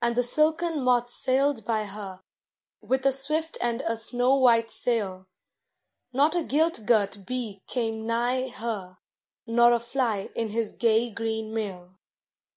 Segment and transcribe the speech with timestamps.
[0.00, 2.20] And the silken moth sailed by her
[2.80, 5.28] With a swift and a snow white sail;
[6.12, 8.98] Not a gilt girt bee came nigh her,
[9.46, 11.96] Nor a fly in his gay green mail.